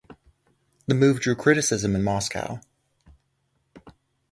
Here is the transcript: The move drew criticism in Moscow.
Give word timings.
The 0.87 0.95
move 0.95 1.19
drew 1.19 1.35
criticism 1.35 1.95
in 1.95 2.01
Moscow. 2.03 2.59